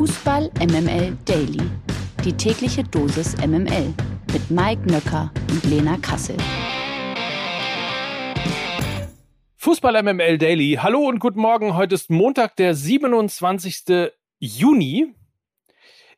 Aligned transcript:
Fußball 0.00 0.50
MML 0.60 1.14
Daily. 1.26 1.60
Die 2.24 2.32
tägliche 2.32 2.82
Dosis 2.82 3.36
MML 3.36 3.92
mit 4.32 4.50
Mike 4.50 4.90
Nöcker 4.90 5.30
und 5.50 5.62
Lena 5.64 5.98
Kassel. 5.98 6.38
Fußball 9.56 10.02
MML 10.02 10.38
Daily. 10.38 10.78
Hallo 10.80 11.00
und 11.00 11.18
guten 11.18 11.40
Morgen. 11.40 11.76
Heute 11.76 11.96
ist 11.96 12.08
Montag, 12.08 12.56
der 12.56 12.74
27. 12.74 14.10
Juni. 14.38 15.14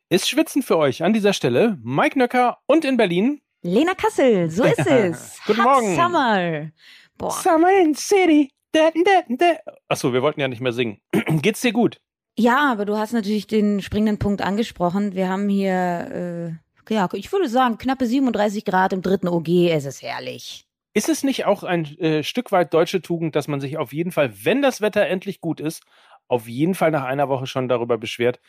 Ist 0.07 0.29
Schwitzen 0.29 0.63
für 0.63 0.77
euch 0.77 1.03
an 1.03 1.11
dieser 1.11 1.33
Stelle. 1.33 1.77
Mike 1.83 2.17
Nöcker 2.17 2.59
und 2.65 2.85
in 2.85 2.95
Berlin. 2.95 3.41
Lena 3.63 3.95
Kassel, 3.95 4.49
so 4.49 4.63
ist 4.63 4.87
es. 4.87 5.39
Guten 5.45 5.59
Hot 5.59 5.81
Morgen. 5.81 5.95
Summer. 5.97 6.71
Boah. 7.17 7.31
Summer 7.31 7.81
in 7.81 7.93
City. 7.95 8.49
Da, 8.71 8.91
da, 8.91 9.23
da. 9.27 9.73
Achso, 9.89 10.13
wir 10.13 10.21
wollten 10.21 10.39
ja 10.39 10.47
nicht 10.47 10.61
mehr 10.61 10.71
singen. 10.71 11.01
Geht's 11.41 11.59
dir 11.59 11.73
gut? 11.73 11.99
Ja, 12.37 12.71
aber 12.71 12.85
du 12.85 12.97
hast 12.97 13.13
natürlich 13.13 13.47
den 13.47 13.81
springenden 13.81 14.17
Punkt 14.17 14.41
angesprochen. 14.41 15.13
Wir 15.13 15.29
haben 15.29 15.49
hier, 15.49 16.57
äh, 16.89 16.93
ja, 16.93 17.07
ich 17.13 17.31
würde 17.31 17.47
sagen, 17.47 17.77
knappe 17.77 18.05
37 18.05 18.65
Grad 18.65 18.93
im 18.93 19.01
dritten 19.01 19.27
OG. 19.27 19.69
Es 19.69 19.85
ist 19.85 20.01
herrlich. 20.01 20.65
Ist 20.95 21.09
es 21.09 21.23
nicht 21.23 21.45
auch 21.45 21.63
ein 21.63 21.85
äh, 21.99 22.23
Stück 22.23 22.51
weit 22.51 22.73
deutsche 22.73 23.01
Tugend, 23.01 23.35
dass 23.35 23.47
man 23.47 23.61
sich 23.61 23.77
auf 23.77 23.93
jeden 23.93 24.11
Fall, 24.11 24.33
wenn 24.43 24.61
das 24.61 24.81
Wetter 24.81 25.07
endlich 25.07 25.41
gut 25.41 25.59
ist, 25.59 25.83
auf 26.27 26.47
jeden 26.47 26.75
Fall 26.75 26.91
nach 26.91 27.03
einer 27.03 27.29
Woche 27.29 27.47
schon 27.47 27.67
darüber 27.67 27.97
beschwert, 27.97 28.39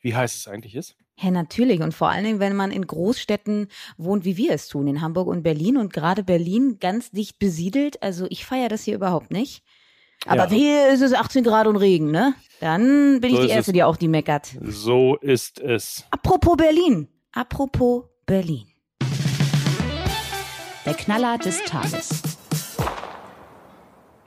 wie 0.00 0.14
heiß 0.14 0.34
es 0.34 0.48
eigentlich 0.48 0.74
ist? 0.74 0.96
Ja, 1.18 1.30
natürlich. 1.30 1.80
Und 1.80 1.94
vor 1.94 2.10
allen 2.10 2.24
Dingen, 2.24 2.40
wenn 2.40 2.56
man 2.56 2.70
in 2.70 2.86
Großstädten 2.86 3.68
wohnt, 3.96 4.24
wie 4.24 4.36
wir 4.36 4.52
es 4.52 4.68
tun, 4.68 4.86
in 4.86 5.00
Hamburg 5.00 5.28
und 5.28 5.42
Berlin 5.42 5.76
und 5.76 5.92
gerade 5.92 6.22
Berlin 6.24 6.78
ganz 6.78 7.10
dicht 7.10 7.38
besiedelt. 7.38 8.02
Also 8.02 8.26
ich 8.28 8.44
feiere 8.44 8.68
das 8.68 8.82
hier 8.82 8.96
überhaupt 8.96 9.30
nicht. 9.30 9.62
Aber 10.26 10.44
Ja. 10.44 10.50
hier 10.50 10.88
ist 10.88 11.00
es 11.02 11.12
18 11.12 11.44
Grad 11.44 11.66
und 11.66 11.76
Regen, 11.76 12.10
ne? 12.10 12.34
Dann 12.60 13.20
bin 13.20 13.30
ich 13.30 13.36
So 13.36 13.42
die 13.42 13.48
ist 13.48 13.54
Erste, 13.54 13.70
es. 13.70 13.74
die 13.74 13.82
auch 13.82 13.96
die 13.96 14.08
meckert. 14.08 14.48
So 14.62 15.16
ist 15.16 15.58
es. 15.60 16.04
Apropos 16.10 16.56
Berlin. 16.56 17.08
Apropos 17.32 18.04
Berlin. 18.26 18.66
Der 20.86 20.94
Knaller 20.94 21.38
des 21.38 21.62
Tages. 21.64 22.22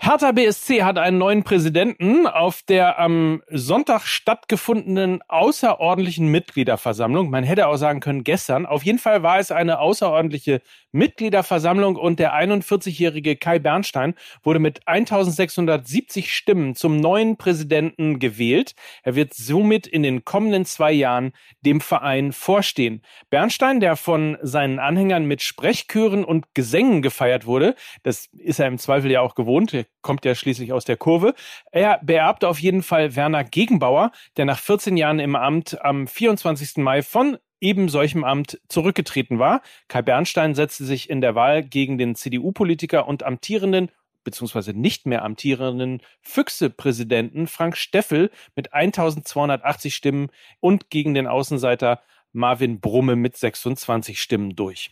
Hertha 0.07 0.31
BSC 0.31 0.83
hat 0.83 0.97
einen 0.97 1.17
neuen 1.17 1.43
Präsidenten 1.43 2.27
auf 2.27 2.61
der 2.61 2.97
am 2.97 3.43
Sonntag 3.49 4.03
stattgefundenen 4.03 5.19
außerordentlichen 5.27 6.29
Mitgliederversammlung. 6.29 7.29
Man 7.29 7.43
hätte 7.43 7.67
auch 7.67 7.75
sagen 7.75 7.99
können 7.99 8.23
gestern. 8.23 8.65
Auf 8.65 8.83
jeden 8.83 8.99
Fall 8.99 9.21
war 9.21 9.37
es 9.37 9.51
eine 9.51 9.79
außerordentliche 9.79 10.61
Mitgliederversammlung 10.93 11.97
und 11.97 12.19
der 12.19 12.33
41-jährige 12.33 13.35
Kai 13.35 13.59
Bernstein 13.59 14.15
wurde 14.43 14.59
mit 14.59 14.87
1670 14.87 16.33
Stimmen 16.33 16.75
zum 16.75 17.01
neuen 17.01 17.35
Präsidenten 17.35 18.19
gewählt. 18.19 18.75
Er 19.03 19.15
wird 19.15 19.33
somit 19.33 19.87
in 19.87 20.03
den 20.03 20.23
kommenden 20.23 20.63
zwei 20.63 20.93
Jahren 20.93 21.33
dem 21.59 21.81
Verein 21.81 22.31
vorstehen. 22.31 23.01
Bernstein, 23.29 23.81
der 23.81 23.97
von 23.97 24.37
seinen 24.41 24.79
Anhängern 24.79 25.25
mit 25.25 25.41
Sprechchören 25.41 26.23
und 26.23 26.53
Gesängen 26.53 27.01
gefeiert 27.01 27.45
wurde, 27.45 27.75
das 28.03 28.29
ist 28.37 28.61
er 28.61 28.67
im 28.67 28.77
Zweifel 28.77 29.11
ja 29.11 29.19
auch 29.19 29.35
gewohnt, 29.35 29.73
kommt 30.07 30.23
ja 30.23 30.35
schließlich 30.35 30.71
aus 30.71 30.85
der 30.85 30.95
Kurve. 30.95 31.33
Er 31.69 31.99
beerbte 32.01 32.47
auf 32.47 32.59
jeden 32.59 32.81
Fall 32.81 33.17
Werner 33.17 33.43
Gegenbauer, 33.43 34.13
der 34.37 34.45
nach 34.45 34.57
14 34.57 34.95
Jahren 34.95 35.19
im 35.19 35.35
Amt 35.35 35.83
am 35.83 36.07
24. 36.07 36.77
Mai 36.77 37.01
von 37.01 37.37
eben 37.59 37.89
solchem 37.89 38.23
Amt 38.23 38.57
zurückgetreten 38.69 39.37
war. 39.37 39.61
Kai 39.89 40.01
Bernstein 40.01 40.55
setzte 40.55 40.85
sich 40.85 41.09
in 41.09 41.19
der 41.19 41.35
Wahl 41.35 41.61
gegen 41.61 41.97
den 41.97 42.15
CDU-Politiker 42.15 43.05
und 43.05 43.23
amtierenden 43.23 43.91
beziehungsweise 44.23 44.73
nicht 44.73 45.05
mehr 45.05 45.23
amtierenden 45.23 46.01
Füchse-Präsidenten 46.21 47.47
Frank 47.47 47.75
Steffel 47.75 48.29
mit 48.55 48.73
1280 48.73 49.93
Stimmen 49.93 50.29
und 50.61 50.89
gegen 50.89 51.13
den 51.13 51.27
Außenseiter 51.27 52.01
Marvin 52.31 52.79
Brumme 52.79 53.17
mit 53.17 53.35
26 53.35 54.21
Stimmen 54.21 54.55
durch. 54.55 54.91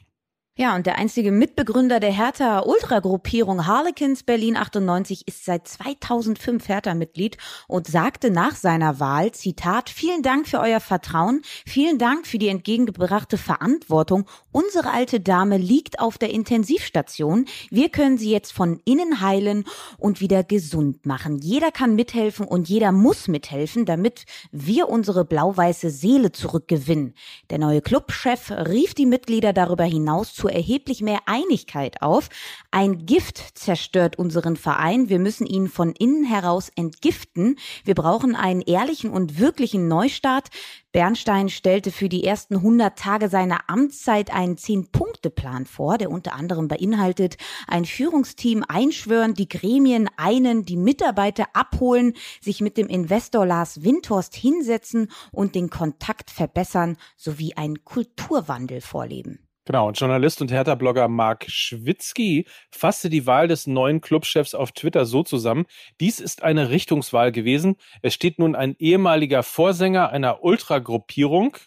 Ja, 0.58 0.74
und 0.78 0.86
der 0.86 0.98
einzige 0.98 1.34
Mitbegründer 1.34 2.00
der 2.00 2.14
Hertha-Ultragruppierung 2.14 3.68
Harlequins 3.68 4.24
Berlin 4.24 4.56
98 4.56 5.28
ist 5.28 5.44
seit 5.44 5.68
2005 5.68 6.70
Hertha-Mitglied 6.70 7.38
und 7.68 7.88
sagte 7.88 8.32
nach 8.32 8.56
seiner 8.56 9.02
Wahl, 9.02 9.34
Zitat, 9.34 9.90
vielen 9.90 10.22
Dank 10.22 10.48
für 10.48 10.62
euer 10.62 10.80
Vertrauen, 10.80 11.42
vielen 11.68 11.98
Dank 11.98 12.26
für 12.26 12.38
die 12.38 12.48
entgegengebrachte 12.48 13.38
Verantwortung. 13.38 14.30
Unsere 14.54 14.92
alte 14.92 15.20
Dame 15.20 15.58
liegt 15.58 16.00
auf 16.00 16.18
der 16.18 16.30
Intensivstation. 16.30 17.48
Wir 17.70 17.90
können 17.90 18.18
sie 18.18 18.32
jetzt 18.32 18.54
von 18.54 18.80
innen 18.86 19.20
heilen 19.20 19.66
und 19.98 20.22
wieder 20.22 20.46
gesund 20.46 21.06
machen. 21.06 21.40
Jeder 21.40 21.72
kann 21.74 21.96
mithelfen 21.96 22.48
und 22.48 22.70
jeder 22.70 22.94
muss 22.94 23.28
mithelfen, 23.28 23.84
damit 23.84 24.24
wir 24.54 24.88
unsere 24.88 25.26
blau-weiße 25.26 25.90
Seele 25.90 26.32
zurückgewinnen. 26.32 27.14
Der 27.50 27.58
neue 27.58 27.82
Clubchef 27.82 28.52
rief 28.52 28.94
die 28.94 29.06
Mitglieder 29.06 29.52
darüber 29.52 29.84
hinaus 29.84 30.34
zu 30.34 30.45
erheblich 30.52 31.02
mehr 31.02 31.20
Einigkeit 31.26 32.02
auf. 32.02 32.30
Ein 32.72 33.06
Gift 33.06 33.38
zerstört 33.58 34.18
unseren 34.18 34.56
Verein. 34.56 35.10
Wir 35.10 35.20
müssen 35.20 35.46
ihn 35.46 35.68
von 35.68 35.92
innen 35.94 36.24
heraus 36.24 36.70
entgiften. 36.76 37.58
Wir 37.84 37.96
brauchen 37.96 38.36
einen 38.36 38.62
ehrlichen 38.62 39.12
und 39.12 39.40
wirklichen 39.40 39.88
Neustart. 39.88 40.50
Bernstein 40.96 41.50
stellte 41.50 41.92
für 41.92 42.08
die 42.08 42.24
ersten 42.24 42.56
100 42.56 42.98
Tage 42.98 43.28
seiner 43.28 43.70
Amtszeit 43.70 44.34
einen 44.34 44.56
Zehn-Punkte-Plan 44.56 45.66
vor, 45.66 45.98
der 45.98 46.10
unter 46.10 46.34
anderem 46.34 46.70
beinhaltet, 46.70 47.36
ein 47.68 47.84
Führungsteam 47.84 48.64
einschwören, 48.66 49.34
die 49.34 49.50
Gremien 49.50 50.10
einen, 50.16 50.64
die 50.64 50.78
Mitarbeiter 50.78 51.48
abholen, 51.52 52.14
sich 52.40 52.62
mit 52.62 52.78
dem 52.78 52.88
Investor 52.88 53.46
Lars 53.46 53.84
Windhorst 53.84 54.36
hinsetzen 54.36 55.12
und 55.34 55.54
den 55.54 55.70
Kontakt 55.70 56.32
verbessern 56.32 56.96
sowie 57.18 57.56
einen 57.56 57.84
Kulturwandel 57.84 58.80
vorleben. 58.80 59.45
Genau, 59.66 59.88
und 59.88 60.00
Journalist 60.00 60.42
und 60.42 60.52
Hertha-Blogger 60.52 61.08
Mark 61.08 61.46
Schwitzky 61.50 62.46
fasste 62.70 63.10
die 63.10 63.26
Wahl 63.26 63.48
des 63.48 63.66
neuen 63.66 64.00
Clubchefs 64.00 64.54
auf 64.54 64.72
Twitter 64.74 65.06
so 65.06 65.24
zusammen. 65.24 65.66
Dies 66.00 66.20
ist 66.20 66.44
eine 66.44 66.70
Richtungswahl 66.70 67.32
gewesen. 67.32 67.78
Es 68.04 68.14
steht 68.14 68.38
nun 68.38 68.56
ein 68.56 68.76
ehemaliger 68.78 69.42
Vorsänger 69.42 70.12
einer 70.12 70.44
Ultragruppierung. 70.44 71.58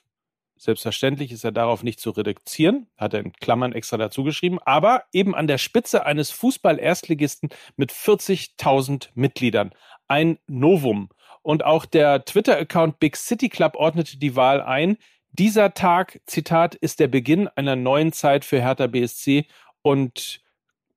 Selbstverständlich 0.56 1.32
ist 1.32 1.42
er 1.42 1.50
darauf 1.50 1.82
nicht 1.82 1.98
zu 1.98 2.10
reduzieren, 2.10 2.86
hat 2.96 3.14
er 3.14 3.20
in 3.20 3.32
Klammern 3.32 3.72
extra 3.72 3.96
dazu 3.96 4.22
geschrieben, 4.22 4.58
aber 4.64 5.04
eben 5.12 5.34
an 5.34 5.48
der 5.48 5.58
Spitze 5.58 6.06
eines 6.06 6.30
Fußball-Erstligisten 6.30 7.50
mit 7.76 7.92
40.000 7.92 9.08
Mitgliedern. 9.14 9.72
Ein 10.06 10.38
Novum. 10.46 11.10
Und 11.42 11.64
auch 11.64 11.84
der 11.84 12.24
Twitter-Account 12.24 13.00
Big 13.00 13.16
City 13.16 13.48
Club 13.48 13.74
ordnete 13.76 14.18
die 14.18 14.36
Wahl 14.36 14.60
ein. 14.60 14.98
Dieser 15.38 15.72
Tag, 15.72 16.20
Zitat, 16.26 16.74
ist 16.74 16.98
der 16.98 17.06
Beginn 17.06 17.46
einer 17.46 17.76
neuen 17.76 18.12
Zeit 18.12 18.44
für 18.44 18.60
Hertha 18.60 18.88
BSC 18.88 19.46
und 19.82 20.40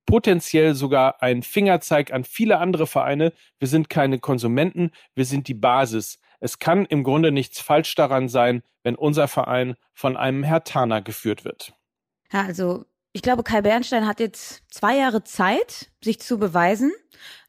potenziell 0.07 0.73
sogar 0.73 1.21
ein 1.21 1.43
Fingerzeig 1.43 2.11
an 2.11 2.23
viele 2.23 2.57
andere 2.57 2.87
Vereine. 2.87 3.33
Wir 3.59 3.67
sind 3.67 3.87
keine 3.91 4.17
Konsumenten, 4.17 4.91
wir 5.13 5.25
sind 5.25 5.47
die 5.47 5.53
Basis. 5.53 6.19
Es 6.39 6.57
kann 6.57 6.87
im 6.87 7.03
Grunde 7.03 7.31
nichts 7.31 7.61
falsch 7.61 7.93
daran 7.93 8.29
sein, 8.29 8.63
wenn 8.81 8.95
unser 8.95 9.27
Verein 9.27 9.75
von 9.93 10.17
einem 10.17 10.43
Hertaner 10.43 11.03
geführt 11.03 11.45
wird. 11.45 11.75
Ja, 12.33 12.45
also 12.45 12.85
ich 13.13 13.21
glaube, 13.21 13.43
Kai 13.43 13.61
Bernstein 13.61 14.07
hat 14.07 14.19
jetzt 14.19 14.63
zwei 14.69 14.97
Jahre 14.97 15.23
Zeit, 15.23 15.91
sich 16.03 16.19
zu 16.19 16.37
beweisen. 16.37 16.91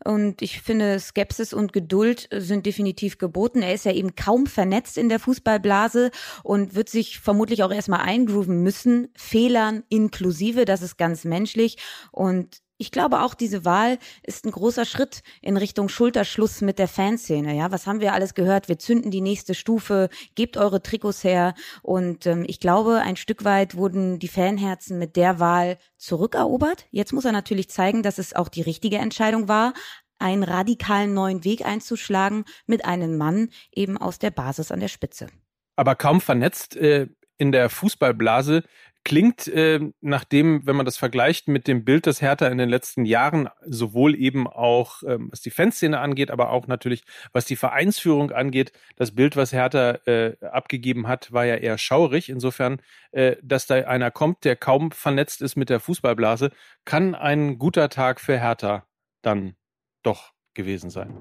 Und 0.05 0.43
ich 0.43 0.61
finde, 0.61 0.99
Skepsis 0.99 1.55
und 1.55 1.73
Geduld 1.73 2.29
sind 2.33 2.67
definitiv 2.67 3.19
geboten. 3.19 3.63
Er 3.63 3.73
ist 3.73 3.85
ja 3.85 3.93
eben 3.93 4.17
kaum 4.17 4.47
vernetzt 4.47 4.99
in 4.99 5.09
der 5.09 5.21
Fußballblase 5.21 6.11
und 6.43 6.75
wird 6.75 6.89
sich 6.89 7.21
vermutlich 7.21 7.63
auch 7.63 7.73
erstmal 7.73 8.01
eingrooven 8.01 8.63
müssen. 8.63 9.09
Fehlern 9.17 9.85
inklusive, 9.89 10.65
das 10.65 10.83
ist 10.83 10.99
ganz 10.99 11.25
menschlich. 11.25 11.79
Und 12.11 12.61
ich 12.83 12.91
glaube 12.91 13.21
auch, 13.21 13.35
diese 13.35 13.65
Wahl 13.65 13.99
ist 14.25 14.45
ein 14.45 14.51
großer 14.51 14.85
Schritt 14.85 15.23
in 15.41 15.57
Richtung 15.57 15.89
Schulterschluss 15.89 16.63
mit 16.63 16.81
der 16.81 16.89
Fanszene. 16.89 17.55
Ja, 17.55 17.71
was 17.71 17.87
haben 17.87 18.01
wir 18.01 18.13
alles 18.13 18.35
gehört? 18.35 18.69
Wir 18.69 18.77
zünden 18.77 19.13
die 19.13 19.21
nächste 19.21 19.55
Stufe, 19.55 20.09
gebt 20.35 20.57
eure 20.57 20.83
Trikots 20.83 21.23
her. 21.23 21.55
Und 21.83 22.27
ähm, 22.27 22.45
ich 22.45 22.59
glaube, 22.59 22.97
ein 22.97 23.15
Stück 23.15 23.45
weit 23.45 23.77
wurden 23.77 24.19
die 24.19 24.27
Fanherzen 24.27 24.99
mit 24.99 25.15
der 25.15 25.39
Wahl 25.39 25.79
zurückerobert. 25.97 26.87
Jetzt 26.91 27.13
muss 27.13 27.25
er 27.25 27.31
natürlich 27.31 27.71
zeigen, 27.71 28.03
dass 28.03 28.19
es 28.19 28.35
auch 28.35 28.49
die 28.49 28.63
richtige 28.63 28.99
Entscheidung 28.99 29.47
war, 29.47 29.75
einen 30.19 30.43
radikalen 30.43 31.15
neuen 31.15 31.45
Weg 31.45 31.65
einzuschlagen 31.65 32.45
mit 32.67 32.85
einem 32.85 33.17
Mann 33.17 33.51
eben 33.71 33.97
aus 33.97 34.19
der 34.19 34.33
Basis 34.33 34.73
an 34.73 34.81
der 34.81 34.89
Spitze. 34.89 35.29
Aber 35.77 35.95
kaum 35.95 36.21
vernetzt 36.21 36.75
äh, 36.75 37.07
in 37.39 37.53
der 37.53 37.71
Fußballblase 37.71 38.65
klingt 39.05 39.49
äh, 39.49 39.81
nach 40.01 40.25
dem, 40.25 40.67
wenn 40.67 40.77
man 40.77 40.87
das 40.87 40.97
vergleicht 40.97 41.49
mit 41.49 41.67
dem 41.67 41.85
Bild, 41.85 42.07
das 42.07 42.23
Hertha 42.23 42.47
in 42.47 42.59
den 42.59 42.69
letzten 42.69 43.05
Jahren 43.05 43.49
sowohl 43.65 44.15
eben 44.15 44.47
auch, 44.47 45.03
ähm, 45.07 45.29
was 45.31 45.41
die 45.41 45.51
Fanszene 45.51 45.99
angeht, 45.99 46.31
aber 46.31 46.51
auch 46.51 46.67
natürlich, 46.67 47.03
was 47.33 47.45
die 47.45 47.57
Vereinsführung 47.57 48.31
angeht, 48.31 48.73
das 48.97 49.15
Bild, 49.15 49.37
was 49.37 49.53
Hertha 49.53 49.99
äh, 50.07 50.37
abgegeben 50.41 51.09
hat, 51.09 51.33
war 51.33 51.45
ja 51.45 51.57
eher 51.57 51.79
schaurig. 51.79 52.29
Insofern, 52.29 52.81
äh, 53.11 53.37
dass 53.43 53.67
da 53.67 53.75
einer 53.75 54.11
kommt, 54.11 54.45
der 54.45 54.57
kaum 54.57 54.93
vernetzt 54.93 55.43
ist 55.43 55.57
mit 55.57 55.69
der 55.69 55.81
Fußballblase, 55.81 56.51
kann 56.85 57.15
ein 57.15 57.59
guter 57.59 57.89
Tag 57.89 58.21
für 58.21 58.39
Hertha 58.39 58.87
dann 59.23 59.55
doch 60.03 60.33
gewesen 60.55 60.91
sein. 60.91 61.13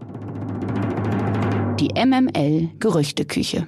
Die 1.79 1.89
MML 1.95 2.69
Gerüchteküche. 2.77 3.67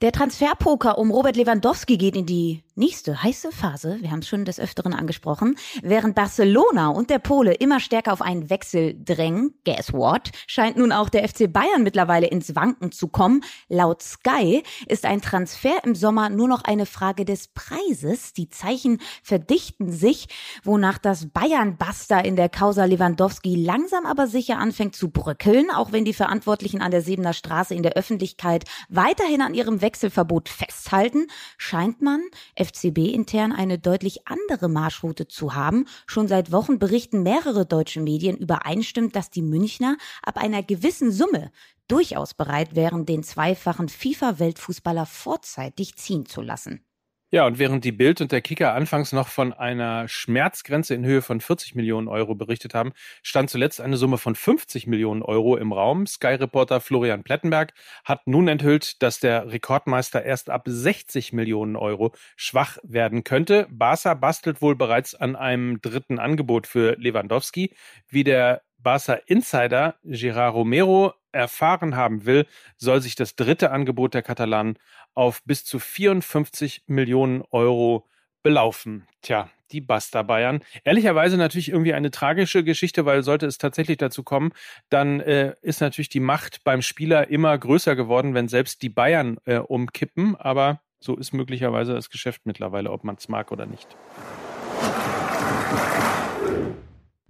Der 0.00 0.12
Transferpoker 0.12 0.96
um 0.96 1.10
Robert 1.10 1.36
Lewandowski 1.36 1.98
geht 1.98 2.16
in 2.16 2.24
die 2.24 2.62
nächste 2.76 3.22
heiße 3.22 3.52
Phase. 3.52 3.98
Wir 4.00 4.10
haben 4.10 4.20
es 4.20 4.28
schon 4.28 4.44
des 4.44 4.60
Öfteren 4.60 4.94
angesprochen. 4.94 5.56
Während 5.82 6.14
Barcelona 6.14 6.88
und 6.88 7.10
der 7.10 7.18
Pole 7.18 7.54
immer 7.54 7.80
stärker 7.80 8.12
auf 8.12 8.22
einen 8.22 8.50
Wechsel 8.50 8.94
drängen, 9.02 9.54
guess 9.64 9.92
what, 9.92 10.30
scheint 10.46 10.76
nun 10.76 10.92
auch 10.92 11.08
der 11.08 11.28
FC 11.28 11.52
Bayern 11.52 11.82
mittlerweile 11.82 12.26
ins 12.26 12.54
Wanken 12.54 12.92
zu 12.92 13.08
kommen. 13.08 13.42
Laut 13.68 14.02
Sky 14.02 14.62
ist 14.86 15.04
ein 15.04 15.20
Transfer 15.20 15.84
im 15.84 15.94
Sommer 15.94 16.28
nur 16.28 16.48
noch 16.48 16.64
eine 16.64 16.86
Frage 16.86 17.24
des 17.24 17.48
Preises. 17.48 18.32
Die 18.32 18.48
Zeichen 18.48 18.98
verdichten 19.22 19.90
sich, 19.90 20.28
wonach 20.64 20.98
das 20.98 21.26
Bayern-Buster 21.26 22.24
in 22.24 22.36
der 22.36 22.48
Causa 22.48 22.84
Lewandowski 22.84 23.56
langsam 23.56 24.06
aber 24.06 24.26
sicher 24.26 24.58
anfängt 24.58 24.96
zu 24.96 25.10
bröckeln, 25.10 25.70
auch 25.70 25.92
wenn 25.92 26.04
die 26.04 26.14
Verantwortlichen 26.14 26.82
an 26.82 26.90
der 26.90 27.02
Sebener 27.02 27.32
Straße 27.32 27.74
in 27.74 27.82
der 27.82 27.94
Öffentlichkeit 27.94 28.64
weiterhin 28.88 29.42
an 29.42 29.54
ihrem 29.54 29.80
Wechselverbot 29.80 30.48
festhalten, 30.48 31.26
scheint 31.56 32.02
man 32.02 32.20
FCB 32.60 33.12
intern 33.14 33.52
eine 33.52 33.78
deutlich 33.78 34.28
andere 34.28 34.68
Marschroute 34.68 35.26
zu 35.26 35.54
haben. 35.54 35.86
Schon 36.06 36.28
seit 36.28 36.52
Wochen 36.52 36.78
berichten 36.78 37.22
mehrere 37.22 37.64
deutsche 37.64 38.00
Medien 38.00 38.36
übereinstimmend, 38.36 39.16
dass 39.16 39.30
die 39.30 39.42
Münchner 39.42 39.96
ab 40.22 40.36
einer 40.36 40.62
gewissen 40.62 41.10
Summe 41.10 41.50
durchaus 41.88 42.34
bereit 42.34 42.76
wären, 42.76 43.06
den 43.06 43.22
zweifachen 43.22 43.88
FIFA-Weltfußballer 43.88 45.06
vorzeitig 45.06 45.96
ziehen 45.96 46.26
zu 46.26 46.42
lassen. 46.42 46.84
Ja, 47.32 47.46
und 47.46 47.60
während 47.60 47.84
die 47.84 47.92
Bild 47.92 48.20
und 48.20 48.32
der 48.32 48.40
Kicker 48.40 48.74
anfangs 48.74 49.12
noch 49.12 49.28
von 49.28 49.52
einer 49.52 50.08
Schmerzgrenze 50.08 50.94
in 50.94 51.04
Höhe 51.04 51.22
von 51.22 51.40
40 51.40 51.76
Millionen 51.76 52.08
Euro 52.08 52.34
berichtet 52.34 52.74
haben, 52.74 52.92
stand 53.22 53.50
zuletzt 53.50 53.80
eine 53.80 53.96
Summe 53.96 54.18
von 54.18 54.34
50 54.34 54.88
Millionen 54.88 55.22
Euro 55.22 55.56
im 55.56 55.72
Raum. 55.72 56.08
Sky-Reporter 56.08 56.80
Florian 56.80 57.22
Plettenberg 57.22 57.72
hat 58.04 58.26
nun 58.26 58.48
enthüllt, 58.48 59.00
dass 59.00 59.20
der 59.20 59.52
Rekordmeister 59.52 60.24
erst 60.24 60.50
ab 60.50 60.64
60 60.66 61.32
Millionen 61.32 61.76
Euro 61.76 62.12
schwach 62.34 62.78
werden 62.82 63.22
könnte. 63.22 63.68
Barca 63.70 64.14
bastelt 64.14 64.60
wohl 64.60 64.74
bereits 64.74 65.14
an 65.14 65.36
einem 65.36 65.80
dritten 65.80 66.18
Angebot 66.18 66.66
für 66.66 66.96
Lewandowski. 66.98 67.72
Wie 68.08 68.24
der 68.24 68.62
Barca 68.78 69.14
Insider 69.26 69.94
Gerard 70.02 70.54
Romero 70.54 71.14
erfahren 71.32 71.96
haben 71.96 72.26
will, 72.26 72.46
soll 72.76 73.00
sich 73.00 73.14
das 73.14 73.36
dritte 73.36 73.70
Angebot 73.70 74.14
der 74.14 74.22
Katalanen 74.22 74.78
auf 75.14 75.42
bis 75.44 75.64
zu 75.64 75.78
54 75.78 76.84
Millionen 76.86 77.42
Euro 77.50 78.06
belaufen. 78.42 79.06
Tja, 79.22 79.50
die 79.72 79.80
Basta 79.80 80.22
Bayern. 80.22 80.60
Ehrlicherweise 80.84 81.36
natürlich 81.36 81.70
irgendwie 81.70 81.94
eine 81.94 82.10
tragische 82.10 82.64
Geschichte, 82.64 83.04
weil 83.06 83.22
sollte 83.22 83.46
es 83.46 83.58
tatsächlich 83.58 83.98
dazu 83.98 84.22
kommen, 84.22 84.52
dann 84.88 85.20
äh, 85.20 85.54
ist 85.62 85.80
natürlich 85.80 86.08
die 86.08 86.20
Macht 86.20 86.64
beim 86.64 86.82
Spieler 86.82 87.28
immer 87.28 87.56
größer 87.56 87.96
geworden, 87.96 88.34
wenn 88.34 88.48
selbst 88.48 88.82
die 88.82 88.88
Bayern 88.88 89.38
äh, 89.44 89.58
umkippen. 89.58 90.36
Aber 90.36 90.80
so 91.00 91.16
ist 91.16 91.32
möglicherweise 91.32 91.94
das 91.94 92.10
Geschäft 92.10 92.42
mittlerweile, 92.44 92.90
ob 92.90 93.04
man 93.04 93.16
es 93.16 93.28
mag 93.28 93.52
oder 93.52 93.66
nicht. 93.66 93.88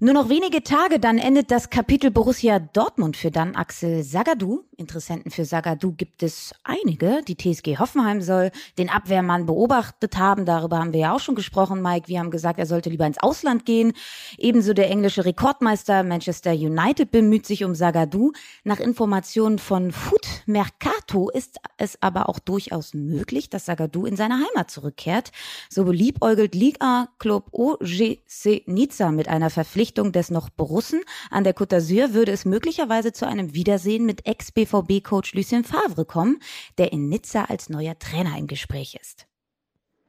Nur 0.03 0.15
noch 0.15 0.31
wenige 0.31 0.63
Tage, 0.63 0.99
dann 0.99 1.19
endet 1.19 1.51
das 1.51 1.69
Kapitel 1.69 2.11
Borussia 2.11 2.59
Dortmund 2.59 3.19
für 3.19 3.31
dann 3.31 3.55
Axel 3.55 4.03
Sagadou. 4.03 4.65
Interessenten 4.79 5.31
für 5.31 5.45
Sagadou 5.45 5.93
gibt 5.93 6.23
es 6.23 6.55
einige. 6.65 7.21
Die 7.29 7.37
TSG 7.37 7.77
Hoffenheim 7.79 8.23
soll 8.23 8.51
den 8.79 8.89
Abwehrmann 8.89 9.45
beobachtet 9.45 10.17
haben. 10.17 10.47
Darüber 10.47 10.79
haben 10.79 10.95
wir 10.95 11.01
ja 11.01 11.15
auch 11.15 11.21
schon 11.21 11.35
gesprochen, 11.35 11.83
Mike. 11.83 12.09
Wir 12.09 12.19
haben 12.19 12.31
gesagt, 12.31 12.59
er 12.59 12.65
sollte 12.65 12.89
lieber 12.89 13.07
ins 13.07 13.19
Ausland 13.19 13.67
gehen. 13.67 13.93
Ebenso 14.39 14.73
der 14.73 14.91
englische 14.91 15.27
Rekordmeister 15.27 16.03
Manchester 16.03 16.53
United 16.53 17.11
bemüht 17.11 17.45
sich 17.45 17.63
um 17.65 17.75
Sagadou. 17.75 18.33
Nach 18.65 18.81
Informationen 18.81 19.59
von 19.59 19.93
Food 19.93 20.27
Mercato 20.47 21.29
ist 21.29 21.59
es 21.77 22.03
aber 22.03 22.31
auch 22.31 22.39
durchaus 22.39 22.95
möglich, 22.95 23.51
dass 23.51 23.67
Sagadou 23.67 24.07
in 24.07 24.17
seine 24.17 24.37
Heimat 24.37 24.71
zurückkehrt. 24.71 25.31
So 25.69 25.85
beliebäugelt 25.85 26.55
Liga-Club 26.55 27.49
OGC 27.53 28.63
Nizza 28.65 29.11
mit 29.11 29.29
einer 29.29 29.51
Verpflichtung 29.51 29.90
Verpflichtung 29.91 30.13
des 30.13 30.31
noch 30.31 30.51
Borussen 30.51 31.01
an 31.31 31.43
der 31.43 31.55
Côte 31.55 31.71
d'Azur 31.71 32.15
würde 32.15 32.31
es 32.31 32.45
möglicherweise 32.45 33.13
zu 33.13 33.27
einem 33.27 33.55
Wiedersehen 33.55 34.07
mit 34.07 34.25
Ex-BVB-Coach 34.25 35.35
Lucien 35.35 35.65
Favre 35.65 36.05
kommen, 36.05 36.39
der 36.79 36.93
in 36.93 37.09
Nizza 37.09 37.47
als 37.47 37.69
neuer 37.69 37.99
Trainer 37.99 38.39
im 38.39 38.47
Gespräch 38.47 38.97
ist. 39.01 39.27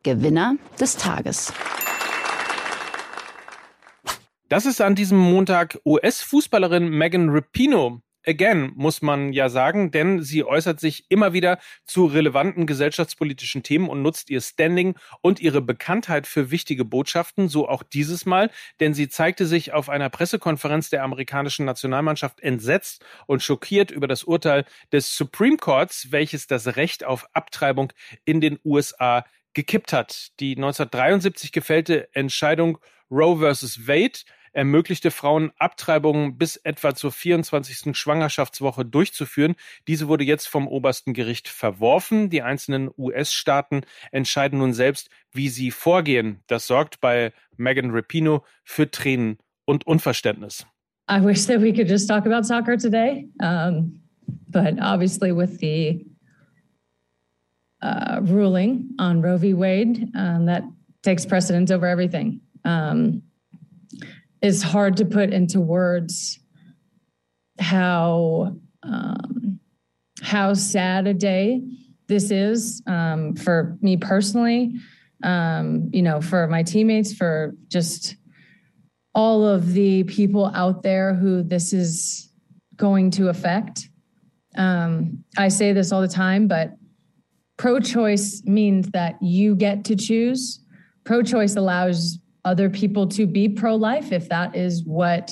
Gewinner 0.04 0.58
des 0.80 0.98
Tages. 0.98 1.52
Das 4.50 4.68
ist 4.68 4.82
an 4.82 4.94
diesem 4.94 5.18
Montag 5.18 5.80
US-Fußballerin 5.84 6.88
Megan 6.90 7.30
Rapinoe 7.30 8.02
again, 8.26 8.72
muss 8.76 9.02
man 9.02 9.34
ja 9.34 9.50
sagen, 9.50 9.92
denn 9.92 10.22
sie 10.22 10.44
äußert 10.44 10.80
sich 10.80 11.06
immer 11.10 11.34
wieder 11.34 11.60
zu 11.86 12.06
relevanten 12.06 12.66
gesellschaftspolitischen 12.66 13.64
Themen 13.64 13.90
und 13.90 14.02
nutzt 14.02 14.30
ihr 14.30 14.42
Standing 14.42 14.96
und 15.22 15.40
ihre 15.40 15.62
Bekanntheit 15.62 16.28
für 16.28 16.52
wichtige 16.52 16.86
Botschaften, 16.86 17.50
so 17.50 17.68
auch 17.68 17.84
dieses 17.84 18.26
Mal, 18.26 18.50
denn 18.80 18.94
sie 18.94 19.10
zeigte 19.10 19.46
sich 19.46 19.74
auf 19.74 19.90
einer 19.90 20.10
Pressekonferenz 20.10 20.90
der 20.90 21.04
amerikanischen 21.04 21.66
Nationalmannschaft 21.66 22.40
entsetzt 22.40 23.04
und 23.28 23.42
schockiert 23.42 23.92
über 23.92 24.08
das 24.08 24.24
Urteil 24.24 24.66
des 24.92 25.16
Supreme 25.16 25.58
Courts, 25.58 26.12
welches 26.12 26.48
das 26.48 26.76
Recht 26.76 27.04
auf 27.04 27.26
Abtreibung 27.34 27.94
in 28.26 28.42
den 28.42 28.60
USA 28.64 29.26
gekippt 29.54 29.94
hat. 29.94 30.30
Die 30.40 30.56
1973 30.56 31.52
gefällte 31.52 32.14
Entscheidung 32.14 32.78
Roe 33.10 33.38
versus 33.40 33.88
Wade 33.88 34.20
ermöglichte 34.54 35.12
Frauen 35.12 35.52
Abtreibungen 35.58 36.38
bis 36.38 36.58
etwa 36.58 36.94
zur 36.96 37.12
24. 37.12 37.96
Schwangerschaftswoche 37.98 38.86
durchzuführen. 38.86 39.56
Diese 39.88 40.08
wurde 40.08 40.24
jetzt 40.24 40.48
vom 40.48 40.68
obersten 40.68 41.14
Gericht 41.14 41.48
verworfen. 41.48 42.30
Die 42.30 42.42
einzelnen 42.42 42.90
US-Staaten 42.98 43.82
entscheiden 44.12 44.60
nun 44.60 44.74
selbst, 44.74 45.10
wie 45.32 45.50
sie 45.50 45.72
vorgehen. 45.72 46.40
Das 46.48 46.68
sorgt 46.68 47.00
bei 47.02 47.34
Megan 47.58 47.92
Rapino 47.92 48.44
für 48.64 48.90
Tränen 48.90 49.38
und 49.66 49.88
Unverständnis. 49.88 50.66
I 51.10 51.20
wish 51.20 51.46
that 51.48 51.62
we 51.62 51.74
could 51.74 51.90
just 51.90 52.08
talk 52.08 52.26
about 52.26 52.46
soccer 52.46 52.78
today. 52.78 53.28
Um, 53.42 54.02
but 54.50 54.80
obviously 54.80 55.32
with 55.32 55.60
the 55.60 56.06
uh, 57.82 58.22
ruling 58.24 58.90
on 59.00 59.22
Roe 59.22 59.38
v. 59.38 59.54
Wade, 59.54 60.12
um, 60.16 60.46
that 60.46 60.64
takes 61.04 61.26
precedence 61.26 61.72
over 61.72 61.86
everything. 61.86 62.42
Um, 62.64 63.24
is 64.42 64.64
hard 64.64 64.98
to 64.98 65.06
put 65.06 65.32
into 65.32 65.60
words 65.60 66.40
how 67.60 68.56
um, 68.84 69.60
how 70.22 70.54
sad 70.54 71.08
a 71.08 71.14
day 71.14 71.62
this 72.08 72.32
is 72.32 72.82
um, 72.88 73.36
for 73.36 73.78
me 73.82 73.98
personally 73.98 74.74
um, 75.24 75.90
you 75.94 76.02
know 76.02 76.22
for 76.22 76.48
my 76.48 76.64
teammates 76.64 77.14
for 77.14 77.56
just 77.68 78.16
all 79.14 79.46
of 79.46 79.74
the 79.74 80.04
people 80.06 80.52
out 80.56 80.84
there 80.84 81.14
who 81.14 81.44
this 81.44 81.74
is 81.74 82.30
going 82.78 83.12
to 83.12 83.28
affect. 83.28 83.90
Um, 84.58 85.24
i 85.38 85.48
say 85.48 85.72
this 85.72 85.94
all 85.94 86.02
the 86.02 86.10
time 86.10 86.48
but 86.48 86.74
pro-choice 87.62 88.42
means 88.46 88.90
that 88.90 89.22
you 89.22 89.56
get 89.56 89.86
to 89.86 89.96
choose. 89.96 90.60
Pro-choice 91.04 91.56
allows 91.56 92.18
other 92.44 92.70
people 92.70 93.08
to 93.08 93.26
be 93.26 93.48
pro 93.50 93.76
life 93.76 94.12
if 94.12 94.30
that 94.30 94.56
is 94.56 94.84
what 94.84 95.32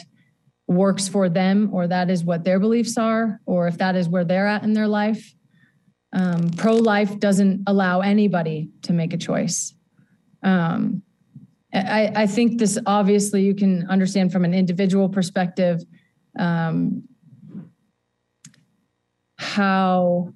works 0.67 1.07
for 1.07 1.29
them 1.29 1.69
or 1.73 1.87
that 1.87 2.09
is 2.09 2.23
what 2.23 2.43
their 2.43 2.59
beliefs 2.59 2.97
are 2.97 3.41
or 3.45 3.67
if 3.67 3.77
that 3.79 3.95
is 3.95 4.07
where 4.07 4.23
they're 4.23 4.47
at 4.47 4.63
in 4.63 4.73
their 4.73 4.87
life. 4.87 5.33
Um, 6.13 6.49
pro 6.57 6.75
life 6.75 7.19
doesn't 7.19 7.63
allow 7.67 8.01
anybody 8.01 8.69
to 8.83 8.93
make 8.93 9.13
a 9.13 9.17
choice. 9.17 9.73
Um, 10.43 11.03
I, 11.73 12.11
I, 12.15 12.27
think 12.27 12.57
this 12.57 12.79
obviously 12.85 13.43
you 13.43 13.53
can 13.53 13.87
understand 13.89 14.31
from 14.31 14.43
an 14.43 14.53
individual 14.53 15.07
perspective 15.09 15.81
um, 16.37 17.03
how 19.37 20.33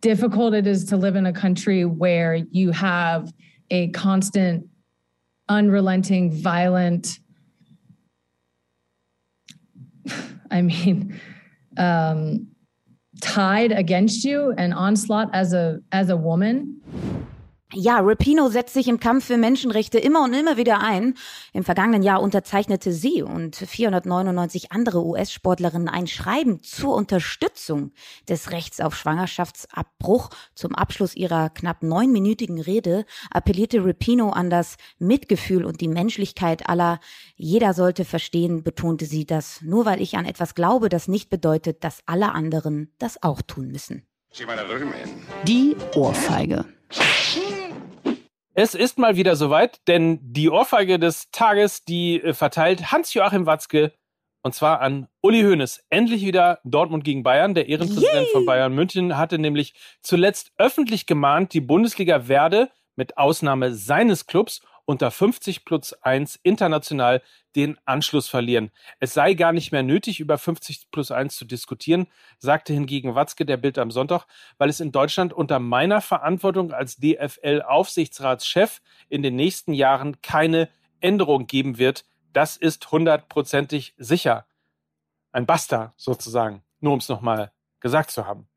difficult 0.00 0.54
it 0.54 0.66
is 0.66 0.86
to 0.86 0.96
live 0.96 1.16
in 1.16 1.26
a 1.26 1.32
country 1.32 1.84
where 1.84 2.34
you 2.34 2.72
have 2.72 3.32
a 3.70 3.88
constant 3.88 4.66
unrelenting, 5.48 6.30
violent, 6.30 7.18
I 10.50 10.62
mean, 10.62 11.20
um, 11.76 12.48
against 13.72 14.24
you 14.24 14.54
and 14.56 14.72
onslaught 14.72 15.28
as 15.34 15.52
a 15.52 15.80
as 15.92 16.08
a 16.08 16.16
woman 16.16 16.80
Ja, 17.74 18.00
Rapino 18.00 18.48
setzt 18.48 18.72
sich 18.72 18.88
im 18.88 18.98
Kampf 18.98 19.26
für 19.26 19.36
Menschenrechte 19.36 19.98
immer 19.98 20.24
und 20.24 20.32
immer 20.32 20.56
wieder 20.56 20.80
ein. 20.80 21.14
Im 21.52 21.64
vergangenen 21.64 22.02
Jahr 22.02 22.22
unterzeichnete 22.22 22.94
sie 22.94 23.22
und 23.22 23.56
499 23.56 24.72
andere 24.72 25.04
US-Sportlerinnen 25.04 25.90
ein 25.90 26.06
Schreiben 26.06 26.62
zur 26.62 26.94
Unterstützung 26.94 27.92
des 28.26 28.52
Rechts 28.52 28.80
auf 28.80 28.96
Schwangerschaftsabbruch. 28.96 30.30
Zum 30.54 30.74
Abschluss 30.74 31.14
ihrer 31.14 31.50
knapp 31.50 31.82
neunminütigen 31.82 32.58
Rede 32.58 33.04
appellierte 33.30 33.84
Rapino 33.84 34.30
an 34.30 34.48
das 34.48 34.78
Mitgefühl 34.98 35.66
und 35.66 35.82
die 35.82 35.88
Menschlichkeit 35.88 36.70
aller. 36.70 37.00
Jeder 37.36 37.74
sollte 37.74 38.06
verstehen, 38.06 38.62
betonte 38.62 39.04
sie, 39.04 39.26
dass 39.26 39.60
nur 39.60 39.84
weil 39.84 40.00
ich 40.00 40.16
an 40.16 40.24
etwas 40.24 40.54
glaube, 40.54 40.88
das 40.88 41.06
nicht 41.06 41.28
bedeutet, 41.28 41.84
dass 41.84 42.00
alle 42.06 42.32
anderen 42.32 42.94
das 42.98 43.22
auch 43.22 43.42
tun 43.42 43.68
müssen. 43.68 44.06
Die 45.46 45.76
Ohrfeige. 45.94 46.64
Es 48.54 48.74
ist 48.74 48.98
mal 48.98 49.16
wieder 49.16 49.36
soweit, 49.36 49.80
denn 49.86 50.18
die 50.20 50.50
Ohrfeige 50.50 50.98
des 50.98 51.30
Tages, 51.30 51.84
die 51.84 52.20
äh, 52.20 52.34
verteilt 52.34 52.90
Hans-Joachim 52.90 53.46
Watzke 53.46 53.92
und 54.42 54.54
zwar 54.54 54.80
an 54.80 55.08
Uli 55.20 55.42
Hoeneß. 55.42 55.84
Endlich 55.90 56.24
wieder 56.24 56.60
Dortmund 56.64 57.04
gegen 57.04 57.22
Bayern. 57.22 57.54
Der 57.54 57.68
Ehrenpräsident 57.68 58.26
Yay. 58.26 58.32
von 58.32 58.46
Bayern 58.46 58.74
München 58.74 59.16
hatte 59.16 59.38
nämlich 59.38 59.74
zuletzt 60.00 60.52
öffentlich 60.58 61.06
gemahnt, 61.06 61.52
die 61.52 61.60
Bundesliga 61.60 62.28
werde 62.28 62.70
mit 62.96 63.18
Ausnahme 63.18 63.74
seines 63.74 64.26
Clubs 64.26 64.62
unter 64.88 65.10
50 65.10 65.66
plus 65.66 65.92
1 65.92 66.40
international 66.42 67.20
den 67.54 67.76
Anschluss 67.84 68.26
verlieren. 68.26 68.70
Es 69.00 69.12
sei 69.12 69.34
gar 69.34 69.52
nicht 69.52 69.70
mehr 69.70 69.82
nötig, 69.82 70.18
über 70.18 70.38
50 70.38 70.90
plus 70.90 71.10
1 71.10 71.36
zu 71.36 71.44
diskutieren, 71.44 72.06
sagte 72.38 72.72
hingegen 72.72 73.14
Watzke 73.14 73.44
der 73.44 73.58
Bild 73.58 73.76
am 73.76 73.90
Sonntag, 73.90 74.24
weil 74.56 74.70
es 74.70 74.80
in 74.80 74.90
Deutschland 74.90 75.34
unter 75.34 75.58
meiner 75.58 76.00
Verantwortung 76.00 76.72
als 76.72 76.96
DFL-Aufsichtsratschef 76.96 78.80
in 79.10 79.22
den 79.22 79.36
nächsten 79.36 79.74
Jahren 79.74 80.22
keine 80.22 80.70
Änderung 81.00 81.46
geben 81.46 81.76
wird. 81.76 82.06
Das 82.32 82.56
ist 82.56 82.90
hundertprozentig 82.90 83.94
sicher. 83.98 84.46
Ein 85.32 85.44
Basta 85.44 85.92
sozusagen, 85.98 86.62
nur 86.80 86.94
um 86.94 87.00
es 87.00 87.10
nochmal 87.10 87.52
gesagt 87.80 88.10
zu 88.10 88.26
haben. 88.26 88.48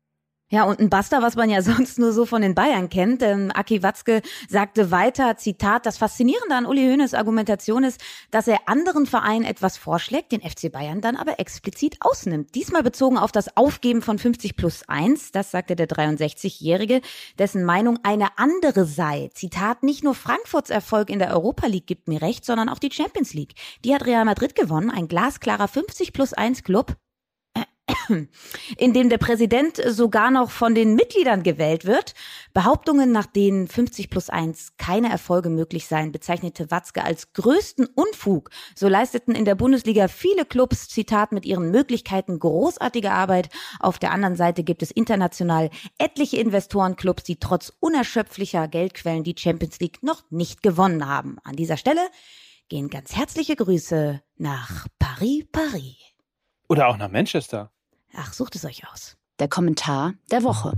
Ja, 0.52 0.64
und 0.64 0.80
ein 0.80 0.90
Buster, 0.90 1.22
was 1.22 1.34
man 1.34 1.48
ja 1.48 1.62
sonst 1.62 1.98
nur 1.98 2.12
so 2.12 2.26
von 2.26 2.42
den 2.42 2.54
Bayern 2.54 2.90
kennt. 2.90 3.22
Denn 3.22 3.50
Aki 3.50 3.82
Watzke 3.82 4.20
sagte 4.50 4.90
weiter, 4.90 5.38
Zitat, 5.38 5.86
das 5.86 5.96
Faszinierende 5.96 6.54
an 6.54 6.66
Uli 6.66 6.90
Hoeneß 6.90 7.14
Argumentation 7.14 7.84
ist, 7.84 8.02
dass 8.30 8.48
er 8.48 8.68
anderen 8.68 9.06
Vereinen 9.06 9.46
etwas 9.46 9.78
vorschlägt, 9.78 10.30
den 10.30 10.42
FC 10.42 10.70
Bayern 10.70 11.00
dann 11.00 11.16
aber 11.16 11.40
explizit 11.40 11.96
ausnimmt. 12.00 12.54
Diesmal 12.54 12.82
bezogen 12.82 13.16
auf 13.16 13.32
das 13.32 13.56
Aufgeben 13.56 14.02
von 14.02 14.18
50 14.18 14.54
plus 14.54 14.86
1, 14.86 15.32
das 15.32 15.52
sagte 15.52 15.74
der 15.74 15.88
63-Jährige, 15.88 17.00
dessen 17.38 17.64
Meinung 17.64 17.98
eine 18.02 18.36
andere 18.36 18.84
sei. 18.84 19.30
Zitat, 19.32 19.82
nicht 19.82 20.04
nur 20.04 20.14
Frankfurts 20.14 20.68
Erfolg 20.68 21.08
in 21.08 21.18
der 21.18 21.32
Europa 21.32 21.66
League 21.66 21.86
gibt 21.86 22.08
mir 22.08 22.20
recht, 22.20 22.44
sondern 22.44 22.68
auch 22.68 22.78
die 22.78 22.92
Champions 22.92 23.32
League. 23.32 23.54
Die 23.86 23.94
hat 23.94 24.04
Real 24.04 24.26
Madrid 24.26 24.54
gewonnen, 24.54 24.90
ein 24.90 25.08
glasklarer 25.08 25.66
50 25.66 26.12
plus 26.12 26.34
1 26.34 26.62
Club 26.62 26.94
in 28.76 28.92
dem 28.92 29.08
der 29.08 29.18
Präsident 29.18 29.80
sogar 29.86 30.30
noch 30.30 30.50
von 30.50 30.74
den 30.74 30.94
Mitgliedern 30.94 31.42
gewählt 31.42 31.84
wird. 31.84 32.14
Behauptungen, 32.54 33.12
nach 33.12 33.26
denen 33.26 33.68
50 33.68 34.10
plus 34.10 34.30
1 34.30 34.76
keine 34.76 35.10
Erfolge 35.10 35.48
möglich 35.48 35.86
seien, 35.86 36.12
bezeichnete 36.12 36.70
Watzke 36.70 37.04
als 37.04 37.32
größten 37.32 37.86
Unfug. 37.86 38.50
So 38.74 38.88
leisteten 38.88 39.34
in 39.34 39.44
der 39.44 39.54
Bundesliga 39.54 40.08
viele 40.08 40.44
Clubs, 40.44 40.88
Zitat, 40.88 41.32
mit 41.32 41.46
ihren 41.46 41.70
Möglichkeiten 41.70 42.38
großartige 42.38 43.12
Arbeit. 43.12 43.48
Auf 43.80 43.98
der 43.98 44.12
anderen 44.12 44.36
Seite 44.36 44.64
gibt 44.64 44.82
es 44.82 44.90
international 44.90 45.70
etliche 45.98 46.38
Investorenclubs, 46.38 47.24
die 47.24 47.36
trotz 47.36 47.72
unerschöpflicher 47.80 48.68
Geldquellen 48.68 49.24
die 49.24 49.34
Champions 49.38 49.80
League 49.80 50.02
noch 50.02 50.22
nicht 50.30 50.62
gewonnen 50.62 51.06
haben. 51.06 51.38
An 51.44 51.56
dieser 51.56 51.76
Stelle 51.76 52.02
gehen 52.68 52.88
ganz 52.88 53.14
herzliche 53.14 53.56
Grüße 53.56 54.22
nach 54.36 54.86
Paris, 54.98 55.44
Paris. 55.52 55.96
Oder 56.68 56.88
auch 56.88 56.96
nach 56.96 57.10
Manchester. 57.10 57.70
Ach, 58.14 58.32
sucht 58.32 58.54
es 58.56 58.64
euch 58.64 58.88
aus. 58.90 59.16
Der 59.38 59.48
Kommentar 59.48 60.14
der 60.30 60.42
Woche. 60.42 60.74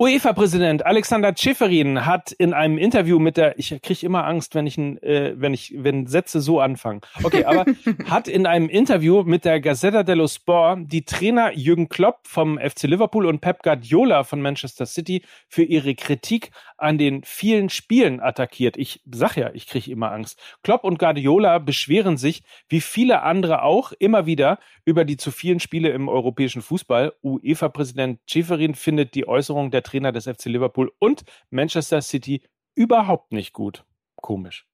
UEFA-Präsident 0.00 0.86
Alexander 0.86 1.34
Schäferin 1.36 2.06
hat 2.06 2.30
in 2.30 2.54
einem 2.54 2.78
Interview 2.78 3.18
mit 3.18 3.36
der, 3.36 3.58
ich 3.58 3.76
kriege 3.82 4.06
immer 4.06 4.24
Angst, 4.26 4.54
wenn 4.54 4.64
ich, 4.64 4.78
äh, 4.78 5.34
wenn 5.40 5.52
ich, 5.52 5.74
wenn 5.76 6.06
Sätze 6.06 6.40
so 6.40 6.60
anfangen. 6.60 7.00
Okay, 7.24 7.44
aber 7.44 7.64
hat 8.08 8.28
in 8.28 8.46
einem 8.46 8.68
Interview 8.68 9.24
mit 9.24 9.44
der 9.44 9.60
Gazzetta 9.60 10.04
dello 10.04 10.28
Sport 10.28 10.82
die 10.92 11.04
Trainer 11.04 11.52
Jürgen 11.52 11.88
Klopp 11.88 12.20
vom 12.28 12.60
FC 12.60 12.84
Liverpool 12.84 13.26
und 13.26 13.40
Pep 13.40 13.64
Guardiola 13.64 14.22
von 14.22 14.40
Manchester 14.40 14.86
City 14.86 15.24
für 15.48 15.64
ihre 15.64 15.96
Kritik 15.96 16.52
an 16.78 16.96
den 16.96 17.22
vielen 17.24 17.68
Spielen 17.68 18.20
attackiert. 18.20 18.76
Ich 18.76 19.02
sag 19.10 19.36
ja, 19.36 19.50
ich 19.52 19.66
kriege 19.66 19.90
immer 19.90 20.12
Angst. 20.12 20.40
Klopp 20.62 20.84
und 20.84 20.98
Guardiola 20.98 21.58
beschweren 21.58 22.16
sich, 22.16 22.42
wie 22.68 22.80
viele 22.80 23.22
andere 23.22 23.62
auch, 23.62 23.92
immer 23.98 24.26
wieder 24.26 24.58
über 24.84 25.04
die 25.04 25.16
zu 25.16 25.30
vielen 25.30 25.60
Spiele 25.60 25.90
im 25.90 26.08
europäischen 26.08 26.62
Fußball. 26.62 27.12
UEFA-Präsident 27.22 28.20
Schäferin 28.26 28.74
findet 28.74 29.14
die 29.14 29.28
Äußerung 29.28 29.70
der 29.70 29.82
Trainer 29.82 30.12
des 30.12 30.24
FC 30.24 30.46
Liverpool 30.46 30.92
und 30.98 31.24
Manchester 31.50 32.00
City 32.00 32.42
überhaupt 32.74 33.32
nicht 33.32 33.52
gut. 33.52 33.84
Komisch. 34.16 34.66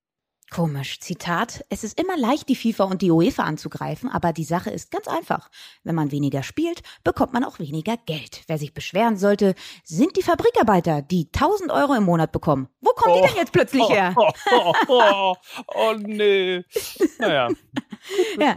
Komisch. 0.51 1.01
Zitat. 1.01 1.65
Es 1.69 1.85
ist 1.85 1.99
immer 1.99 2.17
leicht, 2.17 2.49
die 2.49 2.55
FIFA 2.55 2.85
und 2.85 3.03
die 3.03 3.11
UEFA 3.11 3.43
anzugreifen, 3.45 4.09
aber 4.11 4.33
die 4.33 4.45
Sache 4.45 4.71
ist 4.71 4.91
ganz 4.91 5.09
einfach. 5.09 5.51
Wenn 5.83 5.95
man 5.95 6.13
weniger 6.13 6.43
spielt, 6.43 6.83
bekommt 7.03 7.33
man 7.33 7.45
auch 7.45 7.59
weniger 7.59 7.97
Geld. 7.97 8.43
Wer 8.47 8.59
sich 8.59 8.73
beschweren 8.75 9.17
sollte, 9.17 9.55
sind 9.83 10.17
die 10.17 10.23
Fabrikarbeiter, 10.23 11.03
die 11.03 11.29
1000 11.35 11.73
Euro 11.73 11.95
im 11.95 12.05
Monat 12.05 12.31
bekommen. 12.31 12.69
Wo 12.81 12.91
kommen 12.91 13.15
oh, 13.15 13.21
die 13.23 13.29
denn 13.29 13.37
jetzt 13.37 13.53
plötzlich 13.53 13.89
her? 13.89 14.15
Oh, 14.17 14.31
oh, 14.51 14.73
oh, 14.89 15.35
oh 15.75 15.95
nee. 15.99 16.63
Naja. 17.19 17.49
ja. 18.39 18.55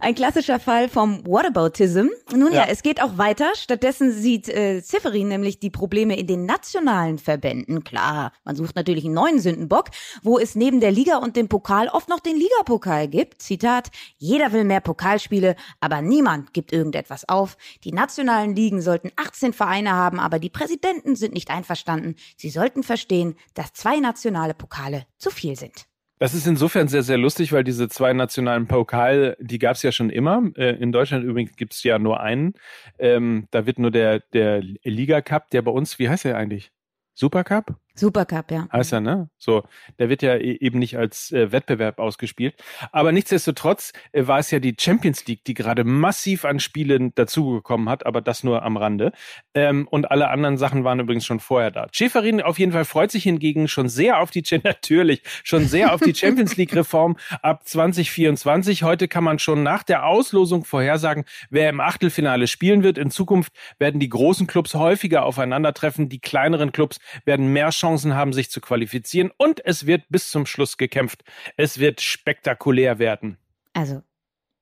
Ein 0.00 0.14
klassischer 0.14 0.58
Fall 0.58 0.88
vom 0.88 1.26
Whataboutism. 1.26 2.08
Nun 2.34 2.52
ja, 2.52 2.62
ja 2.62 2.66
es 2.68 2.82
geht 2.82 3.02
auch 3.02 3.18
weiter. 3.18 3.50
Stattdessen 3.54 4.12
sieht 4.12 4.48
äh, 4.48 4.82
Zifferin 4.82 5.28
nämlich 5.28 5.60
die 5.60 5.70
Probleme 5.70 6.18
in 6.18 6.26
den 6.26 6.46
nationalen 6.46 7.18
Verbänden. 7.18 7.84
Klar, 7.84 8.32
man 8.44 8.56
sucht 8.56 8.76
natürlich 8.76 9.04
einen 9.04 9.14
neuen 9.14 9.40
Sündenbock, 9.40 9.90
wo 10.22 10.38
es 10.38 10.54
neben 10.54 10.80
der 10.80 10.92
Liga 10.92 11.18
und 11.18 11.36
dem 11.36 11.48
Pokal 11.48 11.88
oft 11.88 12.08
noch 12.08 12.20
den 12.20 12.36
Ligapokal 12.36 13.08
gibt. 13.08 13.42
Zitat, 13.42 13.90
jeder 14.16 14.52
will 14.52 14.64
mehr 14.64 14.80
Pokalspiele, 14.80 15.56
aber 15.80 16.00
niemand 16.00 16.52
gibt 16.52 16.72
irgendetwas 16.72 17.28
auf. 17.28 17.56
Die 17.84 17.92
nationalen 17.92 18.56
Ligen 18.56 18.80
sollten 18.80 19.10
18 19.16 19.52
Vereine 19.52 19.92
haben, 19.92 20.20
aber 20.20 20.38
die 20.38 20.50
Präsidenten 20.50 21.16
sind 21.16 21.34
nicht 21.34 21.50
einverstanden. 21.50 22.16
Sie 22.36 22.50
sollten 22.50 22.82
verstehen, 22.82 23.36
dass 23.54 23.72
zwei 23.72 23.98
nationale 24.00 24.54
Pokale 24.54 25.06
zu 25.18 25.30
viel 25.30 25.56
sind. 25.56 25.86
Das 26.22 26.34
ist 26.34 26.46
insofern 26.46 26.86
sehr, 26.86 27.02
sehr 27.02 27.18
lustig, 27.18 27.52
weil 27.52 27.64
diese 27.64 27.88
zwei 27.88 28.12
nationalen 28.12 28.68
Pokal, 28.68 29.36
die 29.40 29.58
gab 29.58 29.74
es 29.74 29.82
ja 29.82 29.90
schon 29.90 30.08
immer. 30.08 30.52
Äh, 30.56 30.76
in 30.76 30.92
Deutschland 30.92 31.24
übrigens 31.24 31.56
gibt 31.56 31.72
es 31.72 31.82
ja 31.82 31.98
nur 31.98 32.20
einen. 32.20 32.54
Ähm, 33.00 33.48
da 33.50 33.66
wird 33.66 33.80
nur 33.80 33.90
der, 33.90 34.20
der 34.32 34.62
Liga 34.84 35.20
Cup, 35.20 35.50
der 35.50 35.62
bei 35.62 35.72
uns, 35.72 35.98
wie 35.98 36.08
heißt 36.08 36.24
der 36.24 36.36
eigentlich? 36.36 36.70
Supercup? 37.14 37.74
Supercup, 37.94 38.50
ja. 38.50 38.68
Heißt 38.72 38.92
er, 38.92 39.00
ne? 39.00 39.28
So, 39.36 39.64
der 39.98 40.08
wird 40.08 40.22
ja 40.22 40.34
e-, 40.36 40.58
eben 40.60 40.78
nicht 40.78 40.96
als 40.96 41.30
äh, 41.32 41.52
Wettbewerb 41.52 41.98
ausgespielt. 41.98 42.54
Aber 42.90 43.12
nichtsdestotrotz 43.12 43.92
äh, 44.12 44.26
war 44.26 44.38
es 44.38 44.50
ja 44.50 44.60
die 44.60 44.74
Champions 44.78 45.26
League, 45.26 45.44
die 45.44 45.54
gerade 45.54 45.84
massiv 45.84 46.44
an 46.44 46.58
Spielen 46.60 47.14
dazugekommen 47.14 47.88
hat, 47.88 48.06
aber 48.06 48.20
das 48.20 48.44
nur 48.44 48.62
am 48.62 48.76
Rande. 48.76 49.12
Ähm, 49.54 49.86
und 49.88 50.10
alle 50.10 50.30
anderen 50.30 50.56
Sachen 50.56 50.84
waren 50.84 51.00
übrigens 51.00 51.26
schon 51.26 51.40
vorher 51.40 51.70
da. 51.70 51.86
Schäferin 51.92 52.40
auf 52.40 52.58
jeden 52.58 52.72
Fall 52.72 52.84
freut 52.84 53.10
sich 53.10 53.24
hingegen 53.24 53.68
schon 53.68 53.88
sehr 53.88 54.20
auf 54.20 54.30
die, 54.30 54.42
natürlich, 54.64 55.22
schon 55.44 55.66
sehr 55.66 55.92
auf 55.94 56.00
die 56.00 56.14
Champions 56.14 56.56
League 56.56 56.74
Reform 56.74 57.16
ab 57.42 57.66
2024. 57.66 58.84
Heute 58.84 59.08
kann 59.08 59.24
man 59.24 59.38
schon 59.38 59.62
nach 59.62 59.82
der 59.82 60.06
Auslosung 60.06 60.64
vorhersagen, 60.64 61.24
wer 61.50 61.68
im 61.68 61.80
Achtelfinale 61.80 62.46
spielen 62.46 62.82
wird. 62.82 62.96
In 62.96 63.10
Zukunft 63.10 63.52
werden 63.78 64.00
die 64.00 64.08
großen 64.08 64.46
Clubs 64.46 64.74
häufiger 64.74 65.24
aufeinandertreffen. 65.24 66.08
Die 66.08 66.20
kleineren 66.20 66.72
Clubs 66.72 66.98
werden 67.24 67.52
mehr 67.52 67.72
Chancen 67.82 68.14
haben, 68.14 68.32
sich 68.32 68.50
zu 68.50 68.60
qualifizieren 68.60 69.32
und 69.36 69.64
es 69.64 69.86
wird 69.86 70.04
bis 70.08 70.30
zum 70.30 70.46
Schluss 70.46 70.76
gekämpft. 70.76 71.24
Es 71.56 71.78
wird 71.78 72.00
spektakulär 72.00 73.00
werden. 73.00 73.38
Also, 73.72 74.02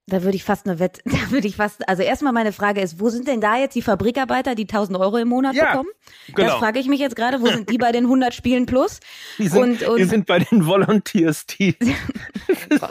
da 0.07 0.23
würde 0.23 0.37
ich 0.37 0.45
fast 0.45 0.67
eine 0.67 0.79
Wette, 0.79 1.03
da 1.05 1.31
würde 1.31 1.47
ich 1.47 1.57
fast, 1.57 1.87
also 1.87 2.03
erstmal 2.03 2.33
meine 2.33 2.53
Frage 2.53 2.81
ist, 2.81 2.99
wo 2.99 3.11
sind 3.11 3.29
denn 3.29 3.43
da 3.43 3.59
jetzt 3.59 3.75
die 3.75 3.83
Fabrikarbeiter, 3.83 4.55
die 4.55 4.63
1000 4.63 4.99
Euro 4.99 5.19
im 5.19 5.29
Monat 5.29 5.55
ja, 5.55 5.67
bekommen? 5.67 5.91
Genau. 6.29 6.49
Das 6.49 6.59
frage 6.59 6.79
ich 6.79 6.89
mich 6.89 7.01
jetzt 7.01 7.15
gerade, 7.15 7.43
wo 7.43 7.47
sind 7.47 7.69
die 7.69 7.79
bei 7.79 7.93
den 7.93 8.05
100 8.05 8.33
Spielen 8.33 8.65
plus? 8.65 9.01
Die 9.39 9.49
sind, 9.49 9.83
und, 9.83 9.83
und 9.83 9.99
die 9.99 10.05
sind 10.05 10.27
bei 10.27 10.39
den 10.39 10.67
Volunteers, 10.67 11.45
die. 11.47 11.77
oh 12.81 12.89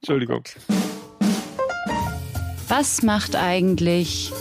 Entschuldigung. 0.00 0.42
Was 2.68 3.02
macht 3.02 3.36
eigentlich 3.36 4.32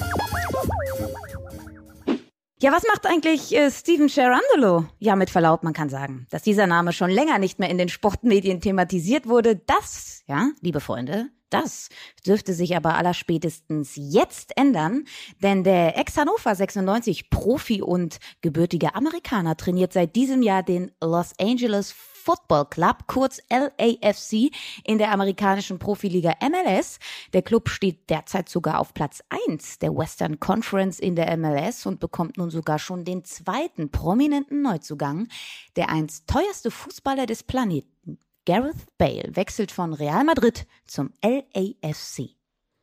ja, 2.65 2.71
was 2.71 2.81
macht 2.87 3.05
eigentlich 3.05 3.55
äh, 3.55 3.69
Steven 3.69 4.09
Sherandolo? 4.09 4.87
Ja, 4.97 5.15
mit 5.15 5.29
Verlaub, 5.29 5.61
man 5.61 5.73
kann 5.73 5.87
sagen, 5.87 6.25
dass 6.31 6.41
dieser 6.41 6.65
Name 6.65 6.93
schon 6.93 7.11
länger 7.11 7.37
nicht 7.37 7.59
mehr 7.59 7.69
in 7.69 7.77
den 7.77 7.89
Sportmedien 7.89 8.59
thematisiert 8.59 9.27
wurde. 9.27 9.55
Das, 9.55 10.23
ja, 10.25 10.49
liebe 10.61 10.79
Freunde, 10.79 11.29
das 11.51 11.89
dürfte 12.25 12.53
sich 12.55 12.75
aber 12.75 12.95
allerspätestens 12.95 13.91
jetzt 13.95 14.57
ändern, 14.57 15.05
denn 15.43 15.63
der 15.63 15.99
Ex-Hannover 15.99 16.55
96 16.55 17.29
Profi 17.29 17.83
und 17.83 18.17
gebürtige 18.41 18.95
Amerikaner 18.95 19.55
trainiert 19.57 19.93
seit 19.93 20.15
diesem 20.15 20.41
Jahr 20.41 20.63
den 20.63 20.89
Los 20.99 21.33
Angeles 21.39 21.91
Football 22.25 22.65
Club, 22.65 23.05
kurz 23.05 23.39
LAFC, 23.51 24.51
in 24.83 24.97
der 24.97 25.11
amerikanischen 25.11 25.77
Profiliga 25.77 26.33
MLS. 26.41 26.97
Der 27.33 27.43
Club 27.43 27.69
steht 27.69 28.09
derzeit 28.09 28.49
sogar 28.49 28.79
auf 28.79 28.95
Platz 28.95 29.21
1 29.47 29.77
der 29.77 29.95
Western 29.95 30.39
Conference 30.39 30.99
in 30.99 31.15
der 31.15 31.37
MLS 31.37 31.85
und 31.85 31.99
bekommt 31.99 32.37
nun 32.37 32.49
sogar 32.49 32.79
schon 32.79 33.05
den 33.05 33.23
zweiten 33.25 33.91
prominenten 33.91 34.63
Neuzugang. 34.63 35.27
Der 35.75 35.89
einst 35.89 36.27
teuerste 36.27 36.71
Fußballer 36.71 37.27
des 37.27 37.43
Planeten, 37.43 38.17
Gareth 38.47 38.87
Bale, 38.97 39.35
wechselt 39.35 39.71
von 39.71 39.93
Real 39.93 40.23
Madrid 40.23 40.65
zum 40.87 41.13
LAFC. 41.23 42.31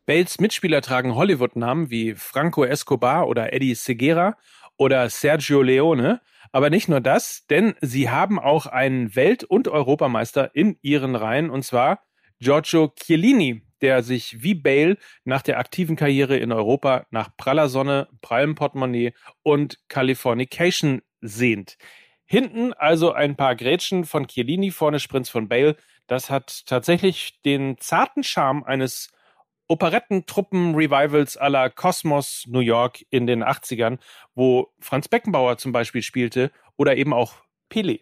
Bales 0.06 0.38
Mitspieler 0.38 0.82
tragen 0.82 1.16
Hollywood-Namen 1.16 1.90
wie 1.90 2.14
Franco 2.14 2.64
Escobar 2.64 3.26
oder 3.26 3.52
Eddie 3.52 3.74
Segura 3.74 4.36
oder 4.76 5.10
Sergio 5.10 5.62
Leone. 5.62 6.20
Aber 6.52 6.68
nicht 6.68 6.88
nur 6.88 7.00
das, 7.00 7.46
denn 7.48 7.74
sie 7.80 8.10
haben 8.10 8.38
auch 8.38 8.66
einen 8.66 9.16
Welt- 9.16 9.44
und 9.44 9.68
Europameister 9.68 10.54
in 10.54 10.76
ihren 10.82 11.16
Reihen, 11.16 11.50
und 11.50 11.64
zwar 11.64 12.04
Giorgio 12.40 12.92
Chiellini, 12.94 13.62
der 13.80 14.02
sich 14.02 14.42
wie 14.42 14.54
Bale 14.54 14.96
nach 15.24 15.42
der 15.42 15.58
aktiven 15.58 15.96
Karriere 15.96 16.36
in 16.36 16.52
Europa 16.52 17.06
nach 17.10 17.36
praller 17.36 17.68
Sonne, 17.68 18.08
prallem 18.20 18.54
Portemonnaie 18.54 19.12
und 19.42 19.78
Californication 19.88 21.02
sehnt. 21.20 21.78
Hinten 22.26 22.72
also 22.72 23.12
ein 23.12 23.36
paar 23.36 23.56
Grätschen 23.56 24.04
von 24.04 24.26
Chiellini, 24.26 24.70
vorne 24.70 25.00
Sprints 25.00 25.30
von 25.30 25.48
Bale. 25.48 25.76
Das 26.06 26.30
hat 26.30 26.66
tatsächlich 26.66 27.40
den 27.42 27.78
zarten 27.78 28.22
Charme 28.22 28.64
eines 28.64 29.10
Operettentruppen-Revivals 29.68 31.36
aller 31.36 31.70
Kosmos 31.70 32.44
New 32.46 32.60
York 32.60 33.04
in 33.10 33.26
den 33.26 33.42
80ern, 33.42 33.98
wo 34.34 34.72
Franz 34.80 35.08
Beckenbauer 35.08 35.58
zum 35.58 35.72
Beispiel 35.72 36.02
spielte 36.02 36.50
oder 36.76 36.96
eben 36.96 37.12
auch 37.12 37.34
Pelé. 37.70 38.00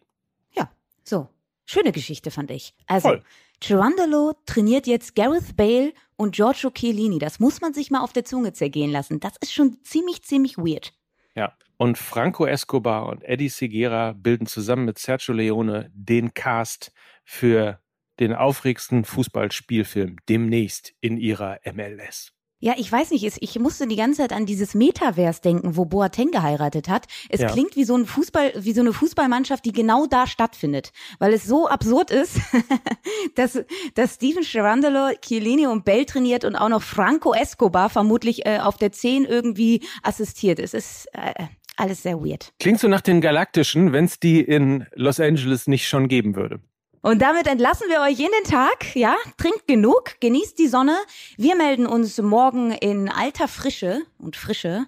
Ja, 0.53 0.71
so. 1.05 1.29
Schöne 1.65 1.93
Geschichte 1.93 2.31
fand 2.31 2.51
ich. 2.51 2.75
Also, 2.87 3.09
Voll. 3.09 3.23
Trainiert 3.61 4.87
jetzt 4.87 5.15
Gareth 5.15 5.57
Bale 5.57 5.93
und 6.17 6.35
Giorgio 6.35 6.71
Chiellini. 6.71 7.19
Das 7.19 7.39
muss 7.39 7.61
man 7.61 7.75
sich 7.75 7.91
mal 7.91 8.01
auf 8.01 8.13
der 8.13 8.25
Zunge 8.25 8.53
zergehen 8.53 8.91
lassen. 8.91 9.21
Das 9.21 9.35
ist 9.41 9.53
schon 9.53 9.79
ziemlich, 9.85 10.23
ziemlich 10.23 10.59
weird. 10.59 10.93
Ja. 11.37 11.57
Und 11.77 11.97
Franco 11.97 12.45
Escobar 12.45 13.07
und 13.07 13.23
Eddie 13.23 13.49
Segura 13.49 14.13
bilden 14.13 14.47
zusammen 14.47 14.85
mit 14.85 14.99
Sergio 14.99 15.33
Leone 15.33 15.91
den 15.95 16.35
Cast 16.35 16.93
für 17.25 17.81
den 18.21 18.35
aufregendsten 18.35 19.05
Fußballspielfilm 19.05 20.17
demnächst 20.29 20.93
in 21.01 21.17
ihrer 21.17 21.59
MLS. 21.73 22.33
Ja, 22.63 22.75
ich 22.77 22.93
weiß 22.93 23.13
nicht, 23.13 23.25
ich 23.41 23.59
musste 23.59 23.87
die 23.89 23.97
ganze 23.97 24.19
Zeit 24.21 24.35
an 24.35 24.45
dieses 24.45 24.75
Metaverse 24.75 25.41
denken, 25.41 25.77
wo 25.79 25.87
Boateng 25.87 26.31
geheiratet 26.31 26.91
hat. 26.91 27.07
Es 27.31 27.41
Ja. 27.41 27.51
klingt 27.51 27.75
wie 27.75 27.85
so 27.85 27.97
ein 27.97 28.05
Fußball, 28.05 28.53
wie 28.59 28.73
so 28.75 28.83
eine 28.83 28.93
Fußballmannschaft, 28.93 29.65
die 29.65 29.73
genau 29.73 30.05
da 30.05 30.27
stattfindet, 30.27 30.93
weil 31.19 31.33
es 31.33 31.45
so 31.45 31.69
absurd 31.69 32.11
ist, 32.11 32.39
dass, 33.35 33.59
dass 33.95 34.17
Steven 34.17 34.43
Girandolo, 34.43 35.09
Chiellini 35.23 35.69
und 35.69 35.87
Bell 35.87 36.05
trainiert 36.05 36.45
und 36.45 36.55
auch 36.55 36.69
noch 36.69 36.83
Franco 36.83 37.33
Escobar 37.33 37.89
vermutlich 37.89 38.45
äh, 38.45 38.59
auf 38.59 38.77
der 38.77 38.93
10 38.93 39.25
irgendwie 39.25 39.83
assistiert. 40.03 40.59
Es 40.59 40.75
ist 40.75 41.07
äh, 41.13 41.33
alles 41.79 42.03
sehr 42.03 42.21
weird. 42.23 42.53
Klingt 42.61 42.79
so 42.79 42.89
nach 42.89 43.01
den 43.01 43.23
Galaktischen, 43.23 43.93
wenn 43.95 44.05
es 44.05 44.21
die 44.21 44.43
in 44.43 44.87
Los 44.95 45.19
Angeles 45.19 45.67
nicht 45.67 45.89
schon 45.89 46.09
geben 46.09 46.37
würde. 46.37 46.61
Und 47.03 47.23
damit 47.23 47.47
entlassen 47.47 47.87
wir 47.89 48.01
euch 48.03 48.19
in 48.21 48.29
den 48.43 48.51
Tag. 48.51 48.95
Ja, 48.95 49.17
trinkt 49.39 49.67
genug, 49.67 50.21
genießt 50.21 50.59
die 50.59 50.69
Sonne. 50.69 50.97
Wir 51.39 51.57
melden 51.57 51.87
uns 51.87 52.21
morgen 52.21 52.73
in 52.73 53.09
alter 53.09 53.49
Frische 53.49 54.03
und 54.19 54.37
Frische. 54.37 54.85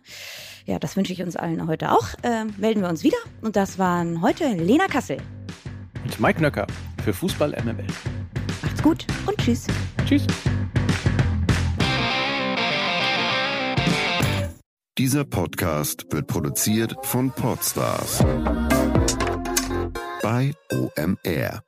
Ja, 0.66 0.78
das 0.78 0.96
wünsche 0.96 1.12
ich 1.14 1.22
uns 1.22 1.36
allen 1.36 1.66
heute 1.66 1.90
auch. 1.90 2.08
Ähm, 2.22 2.54
melden 2.58 2.82
wir 2.82 2.90
uns 2.90 3.02
wieder. 3.02 3.16
Und 3.40 3.56
das 3.56 3.78
waren 3.78 4.20
heute 4.20 4.46
Lena 4.48 4.88
Kassel. 4.88 5.16
Und 6.04 6.20
Mike 6.20 6.42
Nöcker 6.42 6.66
für 7.02 7.14
Fußball 7.14 7.50
MML. 7.64 7.86
Macht's 8.62 8.82
gut 8.82 9.06
und 9.26 9.38
tschüss. 9.38 9.66
Tschüss. 10.06 10.26
Dieser 14.98 15.24
Podcast 15.24 16.04
wird 16.12 16.26
produziert 16.26 16.94
von 17.02 17.30
Podstars 17.30 18.22
bei 20.22 20.52
OMR. 20.70 21.62